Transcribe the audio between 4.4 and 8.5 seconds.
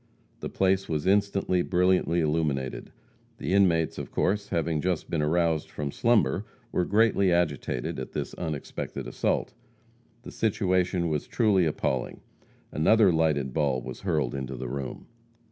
having just been aroused from slumber, were greatly agitated at this